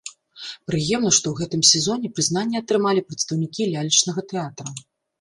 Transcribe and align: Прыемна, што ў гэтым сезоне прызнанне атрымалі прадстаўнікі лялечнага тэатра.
Прыемна, 0.71 1.11
што 1.17 1.25
ў 1.29 1.35
гэтым 1.41 1.61
сезоне 1.73 2.13
прызнанне 2.15 2.57
атрымалі 2.65 3.07
прадстаўнікі 3.11 3.71
лялечнага 3.73 4.29
тэатра. 4.35 4.69